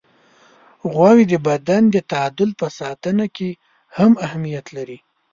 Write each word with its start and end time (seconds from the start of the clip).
غوږ 0.93 1.17
د 1.31 1.33
بدن 1.47 1.83
د 1.93 1.97
تعادل 2.11 2.49
په 2.59 2.67
ساتنه 2.79 3.25
کې 3.35 3.49
هم 3.97 4.11
اهمیت 4.25 4.65
لري. 4.75 4.99